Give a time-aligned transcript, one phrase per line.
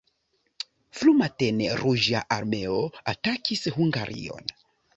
[1.01, 2.81] Frumatene Ruĝa Armeo
[3.15, 4.53] atakis Hungarion.